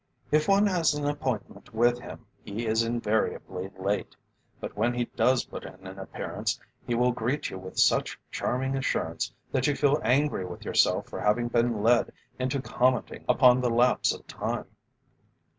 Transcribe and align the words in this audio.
If 0.31 0.47
one 0.47 0.65
has 0.65 0.95
an 0.95 1.05
appointment 1.07 1.75
with 1.75 1.99
him, 1.99 2.25
he 2.43 2.65
is 2.65 2.81
invariably 2.81 3.69
late, 3.77 4.15
but 4.59 4.75
when 4.75 4.95
he 4.95 5.05
does 5.05 5.45
put 5.45 5.63
in 5.63 5.85
an 5.85 5.99
appearance, 5.99 6.59
he 6.87 6.95
will 6.95 7.11
greet 7.11 7.51
you 7.51 7.59
with 7.59 7.77
such 7.77 8.19
charming 8.31 8.75
assurance, 8.75 9.31
that 9.51 9.67
you 9.67 9.75
feel 9.75 10.01
angry 10.03 10.43
with 10.43 10.65
yourself 10.65 11.05
for 11.09 11.19
having 11.19 11.49
been 11.49 11.83
led 11.83 12.11
into 12.39 12.63
commenting 12.63 13.23
upon 13.29 13.61
the 13.61 13.69
lapse 13.69 14.11
of 14.11 14.25
time. 14.25 14.65